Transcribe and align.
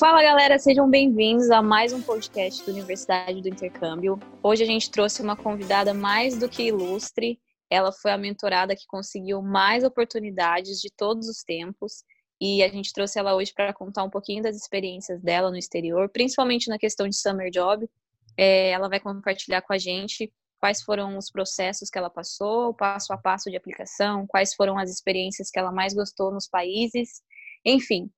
Fala 0.00 0.22
galera, 0.22 0.58
sejam 0.58 0.88
bem-vindos 0.88 1.50
a 1.50 1.60
mais 1.60 1.92
um 1.92 2.00
podcast 2.00 2.64
da 2.64 2.72
Universidade 2.72 3.42
do 3.42 3.48
Intercâmbio. 3.50 4.18
Hoje 4.42 4.62
a 4.62 4.66
gente 4.66 4.90
trouxe 4.90 5.20
uma 5.20 5.36
convidada 5.36 5.92
mais 5.92 6.38
do 6.38 6.48
que 6.48 6.62
ilustre. 6.62 7.38
Ela 7.68 7.92
foi 7.92 8.10
a 8.10 8.16
mentorada 8.16 8.74
que 8.74 8.86
conseguiu 8.86 9.42
mais 9.42 9.84
oportunidades 9.84 10.80
de 10.80 10.90
todos 10.90 11.28
os 11.28 11.42
tempos 11.42 12.02
e 12.40 12.62
a 12.62 12.68
gente 12.68 12.94
trouxe 12.94 13.18
ela 13.18 13.34
hoje 13.34 13.52
para 13.52 13.74
contar 13.74 14.02
um 14.02 14.08
pouquinho 14.08 14.42
das 14.42 14.56
experiências 14.56 15.20
dela 15.20 15.50
no 15.50 15.58
exterior, 15.58 16.08
principalmente 16.08 16.70
na 16.70 16.78
questão 16.78 17.06
de 17.06 17.14
summer 17.14 17.50
job. 17.50 17.86
É, 18.38 18.70
ela 18.70 18.88
vai 18.88 19.00
compartilhar 19.00 19.60
com 19.60 19.74
a 19.74 19.78
gente 19.78 20.32
quais 20.58 20.80
foram 20.80 21.18
os 21.18 21.30
processos 21.30 21.90
que 21.90 21.98
ela 21.98 22.08
passou, 22.08 22.70
o 22.70 22.74
passo 22.74 23.12
a 23.12 23.18
passo 23.18 23.50
de 23.50 23.56
aplicação, 23.58 24.26
quais 24.26 24.54
foram 24.54 24.78
as 24.78 24.90
experiências 24.90 25.50
que 25.50 25.58
ela 25.58 25.70
mais 25.70 25.92
gostou 25.92 26.32
nos 26.32 26.48
países. 26.48 27.20
Enfim, 27.66 28.10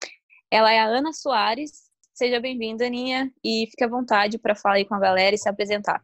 ela 0.53 0.73
é 0.73 0.79
a 0.79 0.87
Ana 0.87 1.13
Soares. 1.13 1.91
Seja 2.13 2.39
bem-vinda, 2.39 2.87
Aninha, 2.87 3.33
e 3.43 3.67
fique 3.71 3.83
à 3.83 3.89
vontade 3.89 4.39
para 4.39 4.55
falar 4.55 4.75
aí 4.75 4.85
com 4.85 4.95
a 4.95 5.01
galera 5.01 5.35
e 5.35 5.39
se 5.39 5.49
apresentar. 5.49 6.03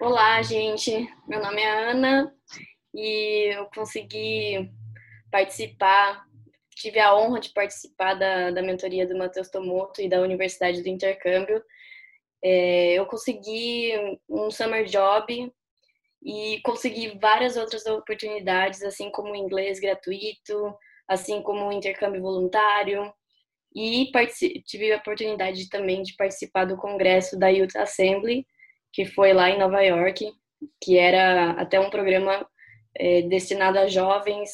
Olá, 0.00 0.42
gente. 0.42 1.08
Meu 1.28 1.40
nome 1.40 1.62
é 1.62 1.90
Ana 1.90 2.34
e 2.92 3.54
eu 3.54 3.66
consegui 3.66 4.68
participar, 5.30 6.26
tive 6.74 6.98
a 6.98 7.14
honra 7.16 7.38
de 7.38 7.50
participar 7.50 8.14
da, 8.14 8.50
da 8.50 8.62
mentoria 8.62 9.06
do 9.06 9.16
Matheus 9.16 9.48
Tomoto 9.48 10.02
e 10.02 10.08
da 10.08 10.20
Universidade 10.20 10.82
do 10.82 10.88
Intercâmbio 10.88 11.62
é, 12.42 12.94
eu 12.94 13.06
consegui 13.06 13.92
um 14.28 14.50
summer 14.50 14.84
job 14.86 15.52
e 16.20 16.60
consegui 16.64 17.16
várias 17.18 17.56
outras 17.56 17.86
oportunidades, 17.86 18.82
assim 18.82 19.10
como 19.10 19.36
inglês 19.36 19.78
gratuito, 19.78 20.76
assim 21.06 21.40
como 21.40 21.70
intercâmbio 21.70 22.20
voluntário. 22.20 23.12
E 23.74 24.10
tive 24.66 24.92
a 24.92 24.98
oportunidade 24.98 25.68
também 25.68 26.02
de 26.02 26.14
participar 26.14 26.64
do 26.64 26.76
congresso 26.76 27.38
da 27.38 27.48
Youth 27.48 27.76
Assembly, 27.76 28.46
que 28.92 29.04
foi 29.04 29.32
lá 29.32 29.50
em 29.50 29.58
Nova 29.58 29.80
York, 29.80 30.30
que 30.80 30.98
era 30.98 31.52
até 31.52 31.80
um 31.80 31.90
programa 31.90 32.46
é, 32.94 33.22
destinado 33.22 33.78
a 33.78 33.88
jovens 33.88 34.50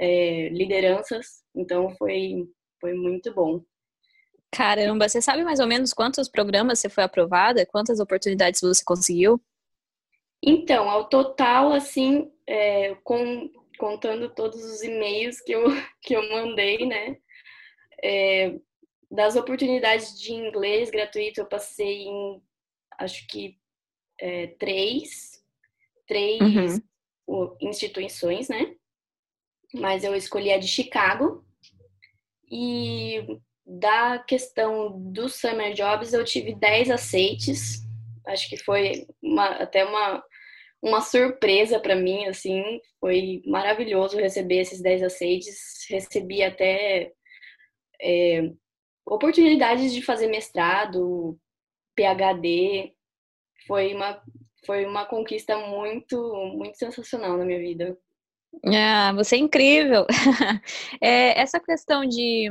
é, 0.00 0.48
lideranças. 0.48 1.42
Então 1.54 1.90
foi, 1.96 2.44
foi 2.80 2.94
muito 2.94 3.32
bom. 3.32 3.62
Caramba, 4.50 5.08
você 5.08 5.20
sabe 5.20 5.44
mais 5.44 5.60
ou 5.60 5.66
menos 5.66 5.92
quantos 5.92 6.28
programas 6.28 6.78
você 6.78 6.88
foi 6.88 7.04
aprovada? 7.04 7.66
Quantas 7.66 8.00
oportunidades 8.00 8.60
você 8.60 8.82
conseguiu? 8.84 9.40
Então, 10.42 10.88
ao 10.88 11.08
total, 11.08 11.72
assim, 11.72 12.30
é, 12.46 12.94
com, 13.02 13.50
contando 13.78 14.28
todos 14.30 14.62
os 14.64 14.82
e-mails 14.82 15.40
que 15.40 15.52
eu, 15.52 15.64
que 16.02 16.14
eu 16.14 16.28
mandei, 16.30 16.86
né? 16.86 17.16
É, 18.02 18.54
das 19.10 19.36
oportunidades 19.36 20.18
de 20.20 20.32
inglês 20.32 20.90
gratuito, 20.90 21.40
eu 21.40 21.46
passei 21.46 22.02
em, 22.04 22.42
acho 22.98 23.26
que, 23.26 23.58
é, 24.20 24.48
três, 24.58 25.42
três 26.06 26.40
uhum. 27.28 27.56
instituições, 27.60 28.48
né? 28.48 28.74
Mas 29.74 30.04
eu 30.04 30.14
escolhi 30.14 30.52
a 30.52 30.58
de 30.58 30.68
Chicago. 30.68 31.44
E 32.50 33.26
da 33.66 34.18
questão 34.20 34.92
dos 35.10 35.34
summer 35.34 35.74
jobs, 35.74 36.12
eu 36.12 36.24
tive 36.24 36.54
10 36.54 36.90
aceites. 36.90 37.82
Acho 38.26 38.48
que 38.48 38.56
foi 38.56 39.06
uma, 39.20 39.48
até 39.56 39.84
uma, 39.84 40.22
uma 40.80 41.00
surpresa 41.00 41.80
para 41.80 41.96
mim, 41.96 42.26
assim. 42.26 42.62
Foi 43.00 43.42
maravilhoso 43.44 44.16
receber 44.16 44.60
esses 44.60 44.80
10 44.80 45.02
aceites. 45.02 45.86
Recebi 45.90 46.42
até 46.42 47.12
é, 48.00 48.50
oportunidades 49.06 49.92
de 49.92 50.02
fazer 50.02 50.26
mestrado, 50.28 51.38
PhD. 51.94 52.94
Foi 53.66 53.94
uma, 53.94 54.22
foi 54.64 54.84
uma 54.84 55.06
conquista 55.06 55.56
muito, 55.56 56.16
muito 56.54 56.76
sensacional 56.76 57.36
na 57.36 57.44
minha 57.44 57.58
vida. 57.58 57.96
Ah, 58.64 59.12
você 59.14 59.36
é 59.36 59.38
incrível! 59.38 60.06
é, 61.00 61.38
essa 61.40 61.60
questão 61.60 62.06
de 62.06 62.48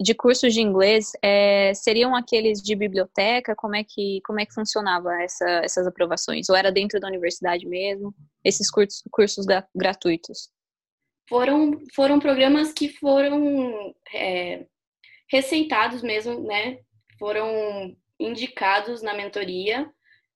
de 0.00 0.14
cursos 0.14 0.54
de 0.54 0.60
inglês 0.60 1.10
é, 1.22 1.72
seriam 1.74 2.14
aqueles 2.14 2.62
de 2.62 2.74
biblioteca? 2.76 3.54
Como 3.56 3.74
é 3.74 3.82
que, 3.82 4.20
como 4.24 4.38
é 4.40 4.46
que 4.46 4.54
funcionava 4.54 5.12
essa, 5.22 5.48
essas 5.64 5.86
aprovações? 5.86 6.48
Ou 6.48 6.56
era 6.56 6.70
dentro 6.70 7.00
da 7.00 7.08
universidade 7.08 7.66
mesmo? 7.66 8.14
Esses 8.44 8.70
cursos, 8.70 9.02
cursos 9.10 9.44
gratuitos? 9.74 10.50
Foram, 11.28 11.78
foram 11.94 12.18
programas 12.18 12.72
que 12.72 12.88
foram 12.88 13.94
é, 14.14 14.64
receitados 15.30 16.02
mesmo, 16.02 16.40
né? 16.40 16.78
Foram 17.18 17.96
indicados 18.18 19.02
na 19.02 19.14
mentoria. 19.14 19.90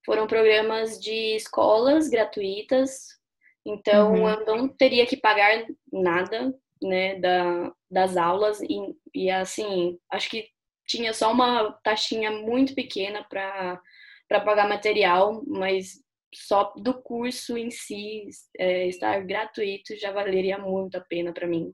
Foram 0.04 0.26
programas 0.26 1.00
de 1.00 1.36
escolas 1.36 2.08
gratuitas. 2.08 3.18
Então, 3.64 4.12
uhum. 4.14 4.28
eu 4.28 4.56
não 4.56 4.68
teria 4.68 5.06
que 5.06 5.16
pagar 5.16 5.64
nada 5.92 6.52
né, 6.82 7.18
da, 7.20 7.72
das 7.90 8.16
aulas 8.16 8.60
e, 8.60 8.76
e 9.14 9.30
assim, 9.30 9.98
acho 10.10 10.28
que 10.28 10.48
tinha 10.86 11.12
só 11.12 11.32
uma 11.32 11.72
taxinha 11.84 12.30
muito 12.30 12.74
pequena 12.74 13.24
para 13.24 13.80
pagar 14.28 14.68
material, 14.68 15.42
mas 15.46 16.02
só 16.34 16.72
do 16.76 16.94
curso 17.02 17.56
em 17.56 17.70
si 17.70 18.28
é, 18.58 18.86
estar 18.86 19.24
gratuito 19.24 19.96
já 19.96 20.10
valeria 20.12 20.58
muito 20.58 20.96
a 20.96 21.00
pena 21.00 21.32
para 21.32 21.46
mim. 21.46 21.72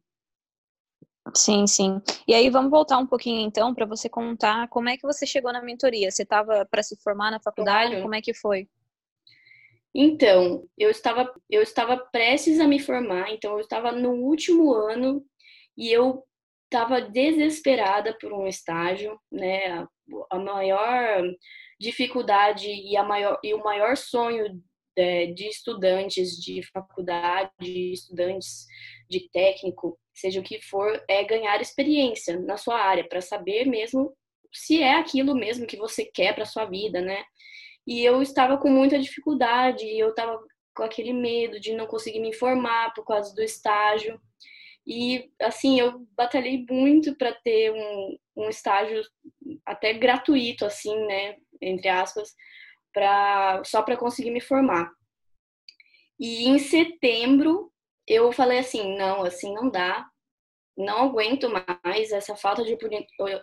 Sim, 1.35 1.67
sim. 1.67 2.01
E 2.27 2.35
aí 2.35 2.49
vamos 2.49 2.71
voltar 2.71 2.99
um 2.99 3.07
pouquinho 3.07 3.41
então 3.47 3.75
para 3.75 3.87
você 3.87 4.09
contar 4.09 4.69
como 4.69 4.89
é 4.89 4.97
que 4.97 5.07
você 5.07 5.27
chegou 5.27 5.53
na 5.53 5.63
mentoria. 5.63 6.11
Você 6.11 6.23
estava 6.23 6.67
para 6.67 6.83
se 6.83 6.97
formar 7.03 7.31
na 7.31 7.41
faculdade? 7.41 7.91
Claro. 7.91 8.03
Como 8.03 8.15
é 8.15 8.21
que 8.21 8.33
foi? 8.33 8.69
Então, 9.95 10.65
eu 10.77 10.91
estava, 10.91 11.33
eu 11.51 11.63
estava 11.63 11.97
prestes 11.97 12.61
a 12.61 12.69
me 12.69 12.79
formar, 12.79 13.31
então 13.33 13.53
eu 13.55 13.61
estava 13.61 13.91
no 13.91 14.11
último 14.11 14.73
ano 14.73 15.25
e 15.77 15.91
eu 15.91 16.23
estava 16.71 17.01
desesperada 17.01 18.17
por 18.21 18.33
um 18.33 18.47
estágio, 18.47 19.19
né? 19.33 19.87
A 20.31 20.39
maior 20.39 21.23
dificuldade 21.81 22.69
e, 22.69 22.97
a 22.97 23.03
maior, 23.03 23.39
e 23.43 23.55
o 23.55 23.63
maior 23.63 23.97
sonho 23.97 24.61
de, 24.97 25.33
de 25.33 25.49
estudantes 25.49 26.33
de 26.37 26.63
faculdade, 26.73 27.51
de 27.61 27.93
estudantes 27.93 28.67
de 29.09 29.29
técnico, 29.31 29.99
seja 30.15 30.41
o 30.41 30.43
que 30.43 30.61
for, 30.61 31.03
é 31.09 31.25
ganhar 31.25 31.61
experiência 31.61 32.39
na 32.41 32.57
sua 32.57 32.79
área, 32.79 33.09
para 33.09 33.21
saber 33.21 33.65
mesmo 33.65 34.13
se 34.53 34.83
é 34.83 34.95
aquilo 34.95 35.35
mesmo 35.35 35.67
que 35.67 35.77
você 35.77 36.05
quer 36.05 36.35
para 36.35 36.45
sua 36.45 36.65
vida, 36.65 37.01
né? 37.01 37.23
E 37.87 38.05
eu 38.05 38.21
estava 38.21 38.59
com 38.59 38.69
muita 38.69 38.99
dificuldade, 38.99 39.87
eu 39.87 40.11
estava 40.11 40.39
com 40.75 40.83
aquele 40.83 41.13
medo 41.13 41.59
de 41.59 41.75
não 41.75 41.87
conseguir 41.87 42.21
me 42.21 42.29
informar 42.29 42.93
por 42.95 43.05
causa 43.05 43.35
do 43.35 43.43
estágio. 43.43 44.21
E, 44.89 45.31
assim, 45.43 45.79
eu 45.79 46.07
batalhei 46.17 46.65
muito 46.71 47.15
para 47.15 47.35
ter 47.35 47.71
um, 47.71 48.19
um 48.35 48.49
estágio 48.49 49.03
até 49.67 49.93
gratuito, 49.93 50.65
assim, 50.65 50.99
né, 51.07 51.37
entre 51.61 51.89
aspas, 51.91 52.35
pra, 52.91 53.63
só 53.67 53.83
para 53.83 53.99
conseguir 53.99 54.31
me 54.31 54.41
formar. 54.41 54.91
E 56.19 56.49
em 56.49 56.59
setembro, 56.59 57.71
eu 58.07 58.33
falei 58.33 58.61
assim, 58.61 58.97
não, 58.97 59.25
assim 59.25 59.53
não 59.53 59.69
dá, 59.69 60.09
não 60.79 61.01
aguento 61.01 61.51
mais 61.85 62.13
essa 62.13 62.37
falta 62.37 62.63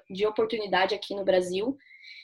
de 0.10 0.26
oportunidade 0.26 0.96
aqui 0.96 1.14
no 1.14 1.26
Brasil. 1.26 1.78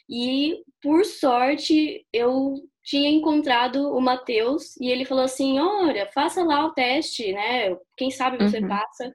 E, 0.10 0.64
por 0.82 1.06
sorte, 1.06 2.06
eu 2.14 2.56
tinha 2.84 3.10
encontrado 3.10 3.94
o 3.94 4.00
Matheus 4.02 4.76
e 4.78 4.90
ele 4.90 5.06
falou 5.06 5.24
assim: 5.24 5.60
Olha, 5.60 6.08
faça 6.08 6.44
lá 6.44 6.66
o 6.66 6.74
teste, 6.74 7.32
né? 7.34 7.76
Quem 7.98 8.10
sabe 8.10 8.38
você 8.38 8.60
uhum. 8.60 8.68
passa. 8.68 9.14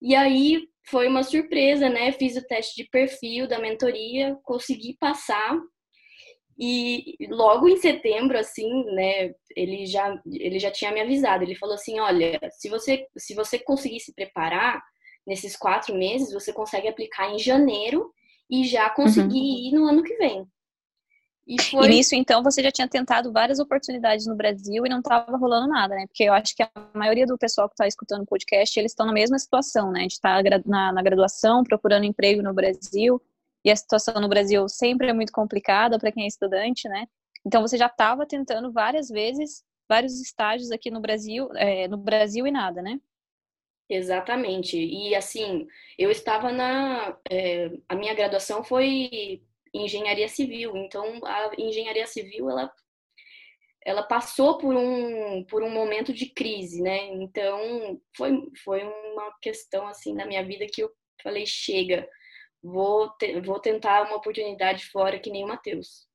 E 0.00 0.14
aí 0.14 0.68
foi 0.86 1.08
uma 1.08 1.22
surpresa, 1.22 1.88
né? 1.88 2.12
Fiz 2.12 2.36
o 2.36 2.46
teste 2.46 2.82
de 2.82 2.88
perfil 2.88 3.48
da 3.48 3.58
mentoria, 3.58 4.36
consegui 4.44 4.96
passar. 4.98 5.58
E 6.58 7.16
logo 7.28 7.68
em 7.68 7.76
setembro, 7.76 8.38
assim, 8.38 8.84
né, 8.94 9.32
ele 9.56 9.86
já, 9.86 10.20
ele 10.30 10.58
já 10.58 10.70
tinha 10.70 10.92
me 10.92 11.00
avisado. 11.00 11.42
Ele 11.42 11.54
falou 11.54 11.74
assim: 11.74 11.98
olha, 12.00 12.38
se 12.52 12.68
você, 12.68 13.06
se 13.16 13.34
você 13.34 13.58
conseguir 13.58 14.00
se 14.00 14.14
preparar 14.14 14.82
nesses 15.26 15.56
quatro 15.56 15.94
meses, 15.94 16.32
você 16.32 16.52
consegue 16.52 16.88
aplicar 16.88 17.30
em 17.30 17.38
janeiro 17.38 18.12
e 18.50 18.64
já 18.64 18.90
conseguir 18.90 19.38
uhum. 19.38 19.68
ir 19.68 19.72
no 19.72 19.86
ano 19.86 20.02
que 20.02 20.16
vem. 20.16 20.46
E, 21.46 21.60
foi... 21.60 21.86
e 21.86 21.88
nisso, 21.88 22.14
então, 22.14 22.42
você 22.42 22.62
já 22.62 22.70
tinha 22.70 22.88
tentado 22.88 23.32
várias 23.32 23.58
oportunidades 23.58 24.26
no 24.26 24.36
Brasil 24.36 24.86
e 24.86 24.88
não 24.88 24.98
estava 24.98 25.36
rolando 25.36 25.68
nada, 25.68 25.94
né? 25.94 26.06
Porque 26.06 26.24
eu 26.24 26.32
acho 26.32 26.54
que 26.54 26.62
a 26.62 26.70
maioria 26.94 27.26
do 27.26 27.36
pessoal 27.36 27.68
que 27.68 27.74
está 27.74 27.86
escutando 27.86 28.22
o 28.22 28.26
podcast, 28.26 28.78
eles 28.78 28.92
estão 28.92 29.06
na 29.06 29.12
mesma 29.12 29.38
situação, 29.38 29.90
né? 29.90 30.06
De 30.06 30.14
estar 30.14 30.42
tá 30.42 30.62
na, 30.64 30.92
na 30.92 31.02
graduação, 31.02 31.64
procurando 31.64 32.04
emprego 32.04 32.42
no 32.42 32.54
Brasil. 32.54 33.20
E 33.64 33.70
a 33.70 33.76
situação 33.76 34.20
no 34.20 34.28
Brasil 34.28 34.68
sempre 34.68 35.08
é 35.08 35.12
muito 35.12 35.32
complicada 35.32 35.98
para 35.98 36.12
quem 36.12 36.24
é 36.24 36.26
estudante, 36.28 36.88
né? 36.88 37.06
Então, 37.44 37.60
você 37.60 37.76
já 37.76 37.86
estava 37.86 38.24
tentando 38.24 38.70
várias 38.70 39.08
vezes, 39.08 39.64
vários 39.88 40.20
estágios 40.20 40.70
aqui 40.70 40.90
no 40.90 41.00
Brasil, 41.00 41.48
é, 41.56 41.88
no 41.88 41.96
Brasil 41.96 42.46
e 42.46 42.52
nada, 42.52 42.80
né? 42.80 43.00
Exatamente. 43.92 44.78
E 44.78 45.14
assim, 45.14 45.68
eu 45.98 46.10
estava 46.10 46.50
na. 46.50 47.14
É, 47.30 47.70
a 47.86 47.94
minha 47.94 48.14
graduação 48.14 48.64
foi 48.64 49.42
engenharia 49.74 50.28
civil, 50.28 50.74
então 50.78 51.20
a 51.24 51.50
engenharia 51.58 52.06
civil 52.06 52.48
ela, 52.48 52.72
ela 53.84 54.02
passou 54.02 54.56
por 54.56 54.74
um, 54.74 55.44
por 55.44 55.62
um 55.62 55.70
momento 55.70 56.10
de 56.10 56.24
crise, 56.26 56.80
né? 56.80 57.04
Então 57.08 58.00
foi, 58.16 58.32
foi 58.64 58.82
uma 58.82 59.30
questão 59.42 59.86
assim 59.86 60.14
na 60.14 60.24
minha 60.24 60.42
vida 60.42 60.66
que 60.72 60.82
eu 60.82 60.90
falei: 61.22 61.44
chega, 61.44 62.08
vou, 62.62 63.10
te, 63.18 63.40
vou 63.42 63.60
tentar 63.60 64.06
uma 64.06 64.16
oportunidade 64.16 64.86
fora 64.86 65.18
que 65.18 65.30
nem 65.30 65.44
o 65.44 65.48
Matheus. 65.48 66.08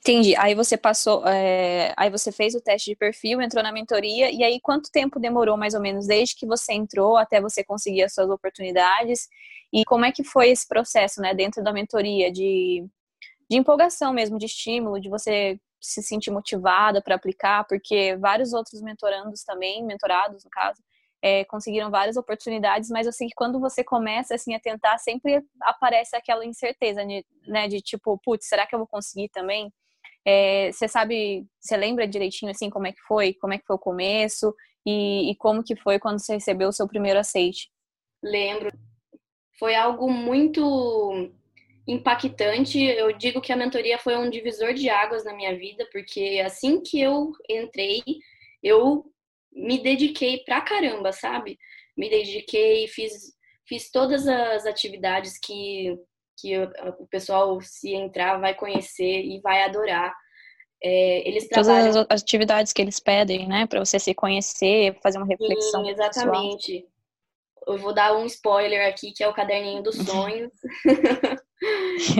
Entendi. 0.00 0.34
Aí 0.36 0.54
você 0.54 0.76
passou, 0.76 1.26
é... 1.26 1.92
aí 1.96 2.10
você 2.10 2.32
fez 2.32 2.54
o 2.54 2.60
teste 2.60 2.90
de 2.90 2.96
perfil, 2.96 3.40
entrou 3.40 3.62
na 3.62 3.72
mentoria, 3.72 4.30
e 4.30 4.42
aí 4.42 4.60
quanto 4.60 4.90
tempo 4.90 5.20
demorou 5.20 5.56
mais 5.56 5.74
ou 5.74 5.80
menos 5.80 6.06
desde 6.06 6.34
que 6.36 6.46
você 6.46 6.72
entrou 6.72 7.16
até 7.16 7.40
você 7.40 7.64
conseguir 7.64 8.02
as 8.02 8.14
suas 8.14 8.28
oportunidades? 8.30 9.28
E 9.72 9.84
como 9.84 10.04
é 10.04 10.12
que 10.12 10.24
foi 10.24 10.50
esse 10.50 10.66
processo, 10.66 11.20
né, 11.20 11.34
dentro 11.34 11.62
da 11.62 11.72
mentoria 11.72 12.32
de, 12.32 12.86
de 13.50 13.56
empolgação 13.56 14.12
mesmo, 14.12 14.38
de 14.38 14.46
estímulo, 14.46 15.00
de 15.00 15.08
você 15.08 15.58
se 15.80 16.02
sentir 16.02 16.30
motivada 16.30 17.00
para 17.02 17.14
aplicar, 17.14 17.64
porque 17.64 18.16
vários 18.16 18.52
outros 18.52 18.80
mentorandos 18.82 19.44
também, 19.44 19.84
mentorados 19.84 20.44
no 20.44 20.50
caso, 20.50 20.82
é, 21.22 21.44
conseguiram 21.44 21.90
várias 21.90 22.16
oportunidades, 22.16 22.90
mas 22.90 23.06
eu 23.06 23.12
sei 23.12 23.28
que 23.28 23.34
quando 23.34 23.58
você 23.58 23.82
começa 23.82 24.34
assim 24.34 24.54
a 24.54 24.60
tentar, 24.60 24.98
sempre 24.98 25.42
aparece 25.62 26.16
aquela 26.16 26.44
incerteza, 26.44 27.02
né, 27.46 27.68
de 27.68 27.80
tipo, 27.80 28.18
putz, 28.24 28.46
será 28.46 28.66
que 28.66 28.74
eu 28.74 28.78
vou 28.78 28.88
conseguir 28.88 29.28
também? 29.30 29.72
É, 30.24 30.70
você 30.70 30.86
sabe, 30.86 31.46
você 31.58 31.76
lembra 31.76 32.06
direitinho 32.06 32.50
assim 32.50 32.70
como 32.70 32.86
é 32.86 32.92
que 32.92 33.00
foi, 33.02 33.34
como 33.34 33.54
é 33.54 33.58
que 33.58 33.66
foi 33.66 33.76
o 33.76 33.80
começo 33.80 34.54
e, 34.86 35.30
e 35.30 35.36
como 35.36 35.64
que 35.64 35.74
foi 35.76 35.98
quando 35.98 36.20
você 36.20 36.34
recebeu 36.34 36.68
o 36.68 36.72
seu 36.72 36.86
primeiro 36.86 37.18
aceite? 37.18 37.70
Lembro. 38.22 38.70
Foi 39.58 39.74
algo 39.74 40.10
muito 40.10 41.30
impactante. 41.86 42.80
Eu 42.80 43.12
digo 43.12 43.40
que 43.40 43.52
a 43.52 43.56
mentoria 43.56 43.98
foi 43.98 44.16
um 44.16 44.30
divisor 44.30 44.72
de 44.74 44.88
águas 44.88 45.24
na 45.24 45.32
minha 45.32 45.56
vida, 45.56 45.88
porque 45.90 46.40
assim 46.44 46.80
que 46.80 47.00
eu 47.00 47.32
entrei, 47.48 48.02
eu 48.62 49.10
me 49.58 49.82
dediquei 49.82 50.38
pra 50.44 50.60
caramba, 50.60 51.12
sabe? 51.12 51.58
Me 51.96 52.08
dediquei, 52.08 52.86
fiz, 52.88 53.34
fiz 53.66 53.90
todas 53.90 54.26
as 54.26 54.66
atividades 54.66 55.38
que, 55.38 55.96
que 56.38 56.58
o 56.58 57.06
pessoal, 57.10 57.60
se 57.60 57.92
entrar, 57.92 58.38
vai 58.38 58.54
conhecer 58.54 59.22
e 59.24 59.40
vai 59.40 59.64
adorar. 59.64 60.14
É, 60.82 61.28
eles 61.28 61.48
trabalham... 61.48 61.92
Todas 61.92 62.06
as 62.08 62.22
atividades 62.22 62.72
que 62.72 62.80
eles 62.80 63.00
pedem, 63.00 63.48
né? 63.48 63.66
Para 63.66 63.84
você 63.84 63.98
se 63.98 64.14
conhecer, 64.14 64.96
fazer 65.02 65.18
uma 65.18 65.26
reflexão. 65.26 65.84
Sim, 65.84 65.90
exatamente. 65.90 66.72
Pessoal. 66.72 66.92
Eu 67.66 67.76
vou 67.76 67.92
dar 67.92 68.16
um 68.16 68.24
spoiler 68.24 68.88
aqui, 68.88 69.12
que 69.12 69.22
é 69.22 69.28
o 69.28 69.34
caderninho 69.34 69.82
dos 69.82 69.96
sonhos. 69.96 70.52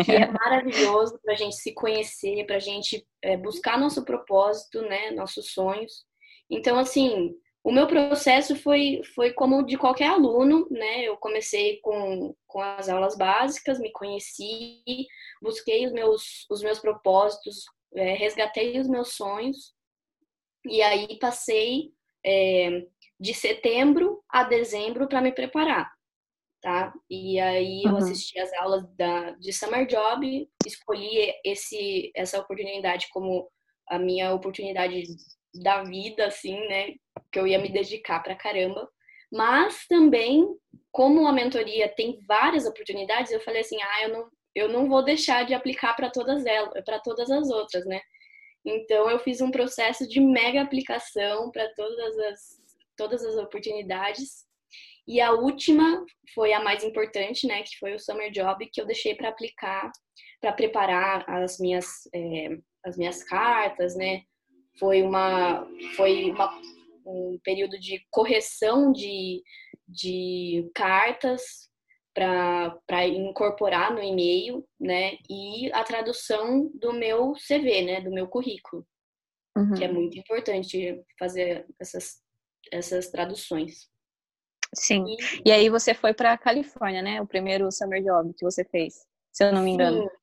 que 0.05 0.12
é 0.12 0.26
maravilhoso 0.26 1.19
para 1.23 1.35
a 1.35 1.37
gente 1.37 1.56
se 1.56 1.73
conhecer, 1.73 2.44
para 2.44 2.56
a 2.56 2.61
gente 2.61 3.06
é, 3.23 3.37
buscar 3.37 3.79
nosso 3.79 4.05
propósito, 4.05 4.82
né? 4.82 5.12
Nossos 5.12 5.52
sonhos. 5.52 6.07
Então, 6.50 6.78
assim, 6.78 7.34
o 7.62 7.72
meu 7.72 7.86
processo 7.86 8.56
foi, 8.56 9.02
foi 9.14 9.32
como 9.32 9.62
de 9.62 9.76
qualquer 9.76 10.08
aluno, 10.08 10.66
né? 10.70 11.02
Eu 11.02 11.16
comecei 11.16 11.78
com, 11.80 12.34
com 12.46 12.60
as 12.62 12.88
aulas 12.88 13.16
básicas, 13.16 13.78
me 13.78 13.92
conheci, 13.92 14.82
busquei 15.42 15.86
os 15.86 15.92
meus, 15.92 16.46
os 16.50 16.62
meus 16.62 16.78
propósitos, 16.78 17.64
é, 17.94 18.14
resgatei 18.14 18.78
os 18.78 18.88
meus 18.88 19.14
sonhos, 19.14 19.74
e 20.64 20.80
aí 20.82 21.18
passei 21.18 21.92
é, 22.24 22.86
de 23.18 23.34
setembro 23.34 24.22
a 24.28 24.44
dezembro 24.44 25.08
para 25.08 25.20
me 25.20 25.32
preparar, 25.32 25.92
tá? 26.62 26.92
E 27.10 27.38
aí 27.40 27.82
eu 27.84 27.92
uhum. 27.92 27.98
assisti 27.98 28.38
as 28.38 28.52
aulas 28.54 28.86
da, 28.96 29.32
de 29.32 29.52
Summer 29.52 29.86
Job, 29.86 30.48
escolhi 30.66 31.34
esse, 31.44 32.10
essa 32.14 32.38
oportunidade 32.40 33.08
como 33.10 33.50
a 33.88 33.98
minha 33.98 34.32
oportunidade 34.32 35.02
da 35.62 35.82
vida, 35.82 36.26
assim, 36.26 36.58
né? 36.69 36.94
Que 37.32 37.38
eu 37.38 37.46
ia 37.46 37.58
me 37.58 37.70
dedicar 37.70 38.20
pra 38.22 38.37
caramba. 38.37 38.88
Mas 39.32 39.87
também, 39.87 40.46
como 40.90 41.26
a 41.26 41.32
mentoria 41.32 41.88
tem 41.88 42.19
várias 42.26 42.66
oportunidades, 42.66 43.31
eu 43.31 43.40
falei 43.40 43.60
assim, 43.60 43.76
ah, 43.82 44.02
eu 44.05 44.08
não, 44.08 44.28
eu 44.55 44.69
não 44.69 44.88
vou 44.88 45.05
deixar 45.05 45.44
de 45.44 45.55
aplicar 45.55 45.94
para 45.94 46.10
todas 46.10 46.46
elas, 46.46 46.72
para 46.84 46.99
todas 47.00 47.31
as 47.31 47.50
outras, 47.50 47.84
né? 47.87 48.00
Então 48.64 49.10
eu 49.10 49.19
fiz 49.19 49.40
um 49.40 49.50
processo 49.50 50.06
de 50.08 50.20
mega 50.20 50.62
aplicação 50.62 51.50
para 51.50 51.69
todas 51.75 52.19
as 52.19 52.69
todas 52.96 53.25
as 53.25 53.37
oportunidades. 53.37 54.44
E 55.06 55.20
a 55.20 55.32
última 55.32 56.04
foi 56.34 56.52
a 56.52 56.61
mais 56.61 56.82
importante, 56.82 57.46
né, 57.46 57.62
que 57.62 57.78
foi 57.78 57.94
o 57.94 57.99
summer 57.99 58.31
job 58.31 58.69
que 58.70 58.81
eu 58.81 58.84
deixei 58.87 59.14
para 59.14 59.28
aplicar, 59.28 59.90
para 60.40 60.52
preparar 60.52 61.25
as 61.31 61.58
minhas 61.58 61.87
é, 62.14 62.58
as 62.84 62.96
minhas 62.96 63.22
cartas, 63.22 63.96
né, 63.96 64.22
foi 64.78 65.02
uma 65.02 65.66
foi 65.96 66.30
uma, 66.30 66.60
um 67.06 67.38
período 67.42 67.78
de 67.78 68.04
correção 68.10 68.92
de, 68.92 69.42
de 69.86 70.70
cartas 70.75 71.69
para 72.14 73.06
incorporar 73.06 73.94
no 73.94 74.02
e-mail, 74.02 74.66
né? 74.80 75.16
E 75.30 75.72
a 75.72 75.84
tradução 75.84 76.69
do 76.75 76.92
meu 76.92 77.32
CV, 77.34 77.82
né? 77.82 78.00
Do 78.00 78.10
meu 78.10 78.26
currículo, 78.26 78.84
uhum. 79.56 79.75
que 79.75 79.84
é 79.84 79.92
muito 79.92 80.19
importante 80.19 81.00
fazer 81.19 81.66
essas, 81.80 82.20
essas 82.72 83.08
traduções. 83.08 83.88
Sim. 84.75 85.04
E, 85.06 85.48
e 85.48 85.52
aí 85.52 85.69
você 85.69 85.94
foi 85.94 86.12
para 86.12 86.36
Califórnia, 86.36 87.02
né? 87.02 87.22
O 87.22 87.26
primeiro 87.26 87.70
summer 87.70 88.02
job 88.02 88.34
que 88.36 88.44
você 88.44 88.64
fez, 88.64 89.06
se 89.32 89.44
eu 89.44 89.52
não 89.52 89.62
me 89.62 89.70
engano. 89.70 90.02
Sim. 90.02 90.17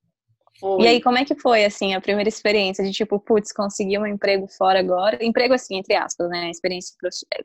Foi. 0.60 0.84
E 0.84 0.88
aí, 0.88 1.02
como 1.02 1.18
é 1.18 1.26
que 1.26 1.36
foi, 1.36 1.66
assim, 1.66 1.94
a 1.94 2.02
primeira 2.02 2.30
experiência 2.30 2.84
de, 2.84 2.92
tipo, 2.92 3.20
putz, 3.20 3.52
consegui 3.52 3.98
um 3.98 4.06
emprego 4.06 4.48
fora 4.48 4.80
agora? 4.80 5.24
Emprego, 5.24 5.54
assim, 5.54 5.76
entre 5.76 5.96
aspas, 5.96 6.30
né? 6.30 6.50
Experiência, 6.50 6.96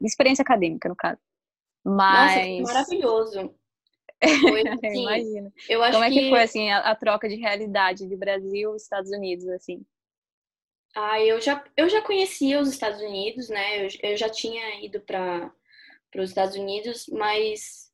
experiência 0.00 0.42
acadêmica, 0.42 0.88
no 0.88 0.96
caso. 0.96 1.18
Mas... 1.84 2.60
Nossa, 2.60 2.72
maravilhoso. 2.72 3.54
Foi, 4.40 4.62
assim, 4.68 5.02
Imagina. 5.02 5.52
Como 5.92 6.04
é 6.04 6.10
que, 6.10 6.20
que 6.20 6.30
foi, 6.30 6.42
assim, 6.42 6.70
a, 6.70 6.78
a, 6.78 6.94
troca 6.94 7.28
de 7.28 7.36
realidade 7.36 8.06
de 8.06 8.16
Brasil 8.16 8.74
e 8.74 8.76
Estados 8.76 9.10
Unidos, 9.10 9.48
assim? 9.48 9.84
Ah, 10.94 11.20
eu 11.20 11.40
já, 11.40 11.64
eu 11.76 11.88
já 11.88 12.02
conhecia 12.02 12.60
os 12.60 12.68
Estados 12.68 13.00
Unidos, 13.00 13.48
né? 13.48 13.84
Eu, 13.84 13.88
eu 14.02 14.16
já 14.16 14.28
tinha 14.28 14.84
ido 14.84 15.00
para 15.00 15.52
os 16.16 16.30
Estados 16.30 16.54
Unidos, 16.56 17.06
mas, 17.08 17.90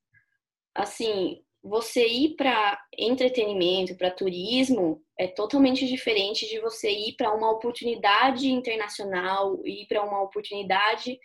assim, 0.75 1.43
você 1.67 2.07
ir 2.07 2.37
para 2.37 2.81
entretenimento, 2.97 3.97
para 3.97 4.11
turismo, 4.11 5.03
é 5.19 5.27
totalmente 5.27 5.85
diferente 5.87 6.49
de 6.49 6.61
você 6.61 6.91
ir 6.91 7.15
para 7.17 7.35
uma 7.35 7.51
oportunidade 7.51 8.49
internacional, 8.49 9.61
ir 9.67 9.87
para 9.89 10.05
uma 10.05 10.23
oportunidade 10.23 11.19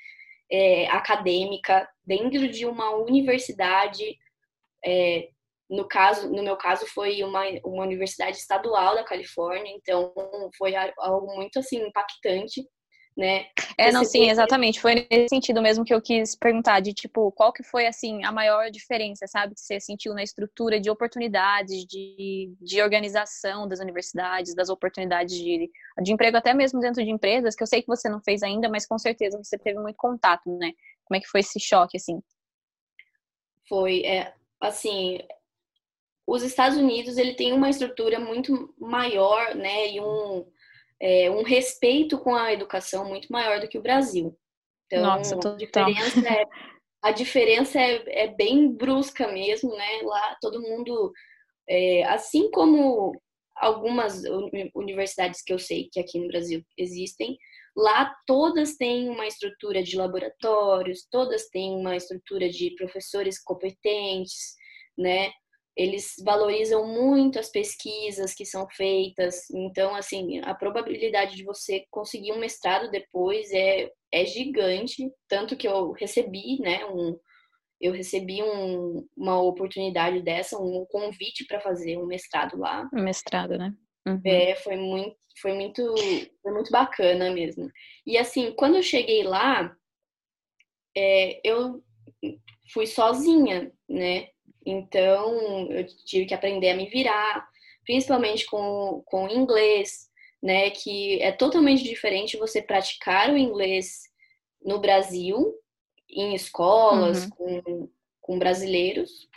é, 0.52 0.88
acadêmica 0.88 1.88
dentro 2.04 2.48
de 2.50 2.66
uma 2.66 2.90
universidade. 2.96 4.18
É, 4.84 5.30
no 5.70 5.88
caso, 5.88 6.30
no 6.32 6.42
meu 6.44 6.58
caso, 6.58 6.88
foi 6.88 7.24
uma, 7.24 7.44
uma 7.64 7.84
universidade 7.84 8.38
estadual 8.38 8.96
da 8.96 9.04
Califórnia, 9.04 9.72
então 9.72 10.12
foi 10.58 10.74
algo 10.76 11.36
muito 11.36 11.60
assim 11.60 11.86
impactante 11.86 12.68
né? 13.16 13.48
É, 13.78 13.92
não, 13.92 14.04
sim, 14.06 14.30
exatamente. 14.30 14.80
Foi 14.80 15.08
nesse 15.10 15.30
sentido 15.30 15.62
mesmo 15.62 15.84
que 15.84 15.94
eu 15.94 16.02
quis 16.02 16.36
perguntar, 16.36 16.80
de 16.80 16.94
tipo, 16.94 17.32
qual 17.34 17.52
que 17.52 17.64
foi, 17.64 17.86
assim, 17.86 18.24
a 18.24 18.32
maior 18.32 18.70
diferença, 18.72 19.28
sabe, 19.28 19.54
que 19.54 19.62
você 19.62 19.80
sentiu 19.80 20.14
na 20.14 20.24
estrutura 20.24 20.80
de 20.80 20.90
oportunidades, 20.90 21.86
de, 21.86 22.54
de 22.60 22.82
organização 22.82 23.68
das 23.68 23.80
universidades, 23.80 24.56
das 24.56 24.70
oportunidades 24.70 25.36
de, 25.36 25.70
de 26.02 26.14
emprego, 26.14 26.38
até 26.38 26.54
mesmo 26.54 26.80
dentro 26.80 27.04
de 27.04 27.10
empresas, 27.10 27.56
que 27.56 27.64
eu 27.64 27.68
sei 27.68 27.82
que 27.82 27.88
você 27.88 28.10
não 28.10 28.22
fez 28.22 28.44
ainda, 28.44 28.70
mas 28.70 28.86
com 28.86 28.98
certeza 28.98 29.38
você 29.42 29.58
teve 29.58 29.80
muito 29.80 29.98
contato, 29.98 30.50
né? 30.58 30.72
Como 31.04 31.18
é 31.18 31.20
que 31.20 31.28
foi 31.28 31.42
esse 31.42 31.60
choque, 31.60 31.98
assim? 31.98 32.22
Foi, 33.68 34.02
é, 34.02 34.34
assim, 34.60 35.20
os 36.26 36.44
Estados 36.44 36.78
Unidos, 36.78 37.18
ele 37.18 37.34
tem 37.34 37.52
uma 37.52 37.70
estrutura 37.70 38.20
muito 38.20 38.74
maior, 38.80 39.54
né, 39.56 39.92
e 39.92 40.00
um 40.00 40.46
é, 41.02 41.32
um 41.32 41.42
respeito 41.42 42.20
com 42.20 42.36
a 42.36 42.54
educação 42.54 43.10
muito 43.10 43.28
maior 43.32 43.60
do 43.60 43.68
que 43.68 43.78
o 43.78 43.82
Brasil. 43.82 44.38
Então, 44.86 45.02
Nossa, 45.02 45.36
a 45.36 45.56
diferença, 45.56 46.30
é, 46.30 46.46
a 47.04 47.12
diferença 47.12 47.80
é, 47.80 48.26
é, 48.26 48.28
bem 48.28 48.72
brusca 48.72 49.28
mesmo, 49.28 49.76
né? 49.76 50.02
Lá 50.04 50.38
todo 50.40 50.62
mundo, 50.62 51.12
é, 51.68 52.04
assim 52.04 52.52
como 52.52 53.20
algumas 53.56 54.24
universidades 54.76 55.42
que 55.44 55.52
eu 55.52 55.60
sei 55.60 55.90
que 55.92 56.00
aqui 56.00 56.20
no 56.20 56.28
Brasil 56.28 56.64
existem, 56.78 57.38
lá 57.76 58.14
todas 58.28 58.76
têm 58.76 59.10
uma 59.10 59.26
estrutura 59.26 59.82
de 59.82 59.96
laboratórios, 59.96 61.08
todas 61.10 61.48
têm 61.50 61.76
uma 61.76 61.96
estrutura 61.96 62.50
de 62.50 62.76
professores 62.76 63.42
competentes, 63.42 64.56
né? 64.98 65.32
Eles 65.76 66.16
valorizam 66.24 66.86
muito 66.86 67.40
as 67.40 67.50
pesquisas 67.50 68.34
que 68.34 68.46
são 68.46 68.68
feitas. 68.70 69.50
Então, 69.50 69.96
assim, 69.96 70.40
a 70.40 70.54
probabilidade 70.54 71.36
de 71.36 71.44
você 71.44 71.86
conseguir 71.90 72.34
um 72.34 72.40
mestrado 72.40 72.92
depois 72.92 73.52
é, 73.52 73.90
é 74.12 74.26
gigante. 74.26 75.10
Tanto 75.28 75.56
que 75.56 75.68
eu 75.68 75.92
recebi, 75.94 76.60
né, 76.60 76.86
um, 76.86 77.18
eu 77.80 77.94
recebi 77.94 78.44
um, 78.44 79.08
uma 79.16 79.42
oportunidade 79.42 80.22
dessa, 80.22 80.58
um 80.58 80.86
convite 80.90 81.46
para 81.46 81.62
fazer 81.62 81.98
um 81.98 82.06
mestrado 82.06 82.58
lá. 82.58 82.88
Um 82.94 83.04
mestrado, 83.04 83.58
né? 83.58 83.74
Uhum. 84.08 84.22
É, 84.26 84.56
foi 84.56 84.76
muito, 84.76 85.16
foi 85.42 85.54
muito, 85.54 85.96
foi 86.42 86.52
muito 86.52 86.72
bacana 86.72 87.32
mesmo. 87.32 87.70
E 88.06 88.18
assim, 88.18 88.54
quando 88.56 88.76
eu 88.76 88.84
cheguei 88.84 89.24
lá, 89.24 89.76
é, 90.96 91.40
eu 91.44 91.82
fui 92.74 92.86
sozinha, 92.86 93.72
né? 93.90 94.28
Então, 94.66 95.72
eu 95.72 95.86
tive 96.06 96.26
que 96.26 96.34
aprender 96.34 96.70
a 96.70 96.76
me 96.76 96.88
virar, 96.88 97.48
principalmente 97.84 98.46
com, 98.46 99.02
com 99.06 99.30
inglês, 99.30 100.10
né? 100.42 100.70
Que 100.70 101.22
é 101.22 101.32
totalmente 101.32 101.84
diferente 101.84 102.38
você 102.38 102.62
praticar 102.62 103.32
o 103.32 103.38
inglês 103.38 104.04
no 104.64 104.80
Brasil, 104.80 105.56
em 106.10 106.36
escolas, 106.36 107.24
uhum. 107.24 107.30
com, 107.30 107.90
com 108.22 108.40
brasileiros, 108.40 109.28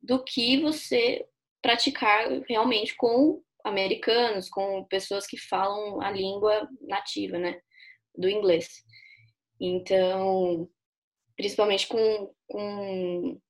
do 0.00 0.22
que 0.22 0.60
você 0.60 1.26
praticar 1.60 2.28
realmente 2.48 2.94
com 2.96 3.42
americanos, 3.64 4.48
com 4.48 4.84
pessoas 4.84 5.26
que 5.26 5.36
falam 5.36 6.00
a 6.00 6.10
língua 6.10 6.68
nativa, 6.80 7.38
né? 7.38 7.60
Do 8.16 8.28
inglês. 8.28 8.84
Então, 9.60 10.68
principalmente 11.36 11.88
com, 11.88 12.32
com 12.46 13.40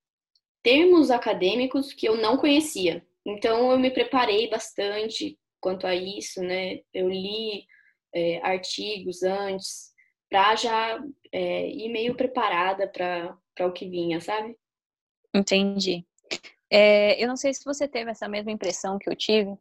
termos 0.69 1.11
acadêmicos 1.11 1.95
que 1.95 2.07
eu 2.07 2.15
não 2.15 2.37
conhecia. 2.37 3.03
Então 3.25 3.73
eu 3.73 3.79
me 3.79 3.91
preparei 3.91 4.51
bastante 4.51 5.39
quanto 5.59 5.87
a 5.87 5.95
isso, 5.95 6.43
né? 6.43 6.81
Eu 6.93 7.09
li 7.09 7.65
é, 8.15 8.39
artigos 8.43 9.23
antes 9.23 9.95
para 10.29 10.55
já 10.57 11.03
é, 11.33 11.71
ir 11.71 11.89
meio 11.89 12.15
preparada 12.15 12.87
para 12.87 13.67
o 13.67 13.73
que 13.73 13.89
vinha, 13.89 14.21
sabe? 14.21 14.59
Entendi. 15.35 16.05
É, 16.71 17.23
eu 17.23 17.27
não 17.27 17.37
sei 17.37 17.55
se 17.55 17.65
você 17.65 17.89
teve 17.89 18.11
essa 18.11 18.29
mesma 18.29 18.53
impressão 18.53 18.99
que 18.99 19.09
eu 19.09 19.17
tive, 19.17 19.57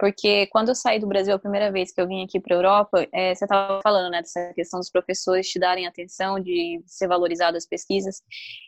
porque 0.00 0.46
quando 0.46 0.70
eu 0.70 0.74
saí 0.74 0.98
do 0.98 1.06
Brasil 1.06 1.34
a 1.34 1.38
primeira 1.38 1.70
vez 1.70 1.92
que 1.92 2.00
eu 2.00 2.08
vim 2.08 2.24
aqui 2.24 2.40
para 2.40 2.56
a 2.56 2.58
Europa, 2.58 3.06
é, 3.12 3.34
você 3.34 3.44
estava 3.44 3.80
falando 3.82 4.10
né, 4.10 4.22
dessa 4.22 4.50
questão 4.54 4.80
dos 4.80 4.88
professores 4.88 5.46
te 5.46 5.58
darem 5.58 5.86
atenção, 5.86 6.40
de 6.40 6.82
ser 6.86 7.06
valorizado 7.06 7.58
as 7.58 7.66
pesquisas. 7.66 8.22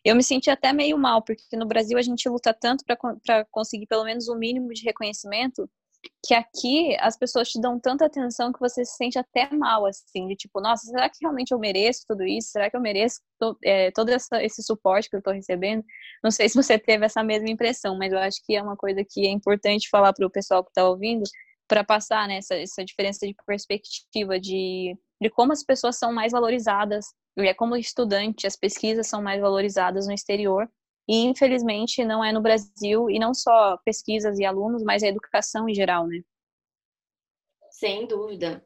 Eu 0.05 0.15
me 0.15 0.23
senti 0.23 0.51
até 0.51 0.75
meio 0.75 0.99
mal, 0.99 1.23
porque 1.23 1.57
no 1.57 1.67
Brasil 1.67 1.97
a 1.97 2.03
gente 2.03 2.29
luta 2.29 2.53
tanto 2.53 2.85
para 2.85 3.47
conseguir 3.51 3.87
pelo 3.87 4.05
menos 4.05 4.29
o 4.29 4.35
um 4.35 4.39
mínimo 4.39 4.75
de 4.75 4.85
reconhecimento, 4.85 5.67
que 6.25 6.35
aqui 6.35 6.97
as 7.01 7.17
pessoas 7.17 7.49
te 7.49 7.61
dão 7.61 7.79
tanta 7.79 8.07
atenção 8.07 8.53
que 8.53 8.61
você 8.61 8.85
se 8.85 8.97
sente 8.97 9.19
até 9.19 9.51
mal, 9.51 9.87
assim, 9.87 10.27
de 10.29 10.37
tipo, 10.37 10.61
nossa, 10.61 10.87
será 10.87 11.09
que 11.09 11.19
realmente 11.21 11.53
eu 11.53 11.59
mereço 11.59 12.05
tudo 12.07 12.25
isso? 12.25 12.51
Será 12.51 12.71
que 12.71 12.77
eu 12.77 12.81
mereço 12.81 13.21
to, 13.39 13.57
é, 13.65 13.91
todo 13.91 14.09
essa, 14.11 14.43
esse 14.43 14.63
suporte 14.63 15.09
que 15.09 15.17
eu 15.17 15.19
estou 15.19 15.33
recebendo? 15.33 15.85
Não 16.23 16.31
sei 16.31 16.49
se 16.49 16.55
você 16.55 16.79
teve 16.79 17.05
essa 17.05 17.23
mesma 17.23 17.51
impressão, 17.51 17.97
mas 17.97 18.13
eu 18.13 18.19
acho 18.19 18.39
que 18.45 18.55
é 18.57 18.63
uma 18.63 18.77
coisa 18.77 19.05
que 19.09 19.27
é 19.27 19.31
importante 19.31 19.89
falar 19.89 20.13
para 20.13 20.27
o 20.27 20.31
pessoal 20.31 20.65
que 20.65 20.71
está 20.71 20.89
ouvindo, 20.89 21.25
para 21.69 21.85
passar 21.85 22.29
né, 22.29 22.37
essa, 22.39 22.55
essa 22.55 22.85
diferença 22.85 23.27
de 23.27 23.35
perspectiva 23.47 24.39
de, 24.39 24.97
de 25.21 25.31
como 25.31 25.53
as 25.53 25.65
pessoas 25.65 25.99
são 25.99 26.13
mais 26.13 26.33
valorizadas, 26.33 27.07
e 27.37 27.49
é 27.49 27.55
como 27.55 27.77
estudante, 27.77 28.47
as 28.47 28.57
pesquisas 28.57 29.07
são 29.07 29.23
mais 29.23 29.41
valorizadas 29.41 30.07
no 30.07 30.13
exterior, 30.13 30.69
e 31.13 31.25
infelizmente 31.27 32.03
não 32.07 32.25
é 32.25 32.33
no 32.33 32.41
Brasil, 32.41 33.11
e 33.11 33.19
não 33.19 33.35
só 33.35 33.77
pesquisas 33.85 34.39
e 34.39 34.47
alunos, 34.47 34.83
mas 34.83 35.03
a 35.03 35.09
educação 35.09 35.69
em 35.69 35.75
geral, 35.75 36.07
né? 36.07 36.23
Sem 37.71 38.07
dúvida. 38.07 38.65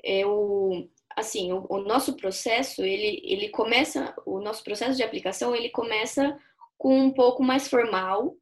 Eu, 0.00 0.88
assim, 1.16 1.52
o, 1.52 1.66
o, 1.68 1.78
nosso 1.78 2.16
processo, 2.16 2.84
ele, 2.84 3.20
ele 3.24 3.48
começa, 3.48 4.14
o 4.24 4.38
nosso 4.40 4.62
processo 4.62 4.96
de 4.96 5.02
aplicação, 5.02 5.56
ele 5.56 5.68
começa 5.70 6.38
com 6.78 6.96
um 6.96 7.12
pouco 7.12 7.42
mais 7.42 7.66
formal, 7.66 8.36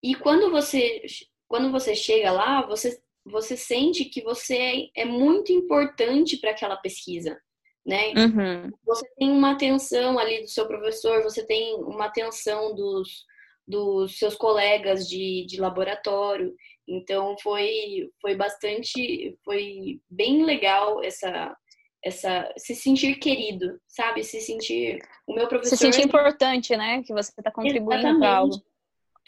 e 0.00 0.14
quando 0.14 0.48
você, 0.48 1.02
quando 1.48 1.72
você 1.72 1.96
chega 1.96 2.30
lá, 2.30 2.64
você, 2.64 3.02
você 3.24 3.56
sente 3.56 4.04
que 4.04 4.22
você 4.22 4.56
é, 4.94 5.02
é 5.02 5.04
muito 5.04 5.50
importante 5.50 6.36
para 6.36 6.52
aquela 6.52 6.76
pesquisa 6.76 7.36
né? 7.84 8.12
Uhum. 8.16 8.70
Você 8.84 9.06
tem 9.18 9.30
uma 9.30 9.52
atenção 9.52 10.18
ali 10.18 10.40
do 10.40 10.48
seu 10.48 10.66
professor, 10.66 11.22
você 11.22 11.44
tem 11.44 11.74
uma 11.76 12.06
atenção 12.06 12.74
dos, 12.74 13.24
dos 13.66 14.18
seus 14.18 14.36
colegas 14.36 15.08
de, 15.08 15.44
de 15.46 15.60
laboratório. 15.60 16.54
Então 16.86 17.36
foi 17.42 18.10
foi 18.20 18.34
bastante 18.34 19.36
foi 19.44 20.00
bem 20.10 20.44
legal 20.44 21.02
essa 21.02 21.56
essa 22.04 22.52
se 22.56 22.74
sentir 22.74 23.14
querido, 23.16 23.80
sabe? 23.86 24.24
Se 24.24 24.40
sentir 24.40 24.98
o 25.26 25.34
meu 25.34 25.46
professor 25.46 25.76
se 25.76 25.84
sentir 25.84 26.04
importante, 26.04 26.76
né? 26.76 27.02
Que 27.04 27.12
você 27.12 27.32
está 27.36 27.50
contribuindo 27.50 28.18
para 28.18 28.36
algo. 28.36 28.60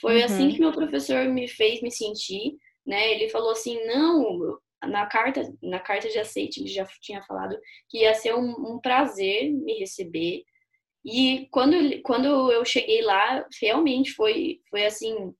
Foi 0.01 0.19
uhum. 0.19 0.25
assim 0.25 0.51
que 0.51 0.61
meu 0.61 0.73
professor 0.73 1.25
me 1.27 1.47
fez 1.47 1.81
me 1.81 1.91
sentir, 1.91 2.57
né? 2.85 3.13
Ele 3.13 3.29
falou 3.29 3.53
assim: 3.53 3.79
"Não, 3.87 4.59
na 4.87 5.07
carta, 5.07 5.43
na 5.63 5.81
carta 5.81 6.09
de 6.09 6.19
aceite, 6.19 6.61
ele 6.61 6.69
já 6.69 6.87
tinha 7.01 7.23
falado 7.23 7.59
que 7.89 7.99
ia 7.99 8.15
ser 8.15 8.35
um, 8.35 8.75
um 8.75 8.81
prazer 8.81 9.51
me 9.53 9.79
receber. 9.79 10.45
E 11.05 11.49
quando, 11.51 11.77
quando 12.03 12.51
eu 12.51 12.65
cheguei 12.65 13.03
lá, 13.03 13.47
realmente 13.61 14.13
foi, 14.13 14.61
foi 14.71 14.87
assim, 14.87 15.35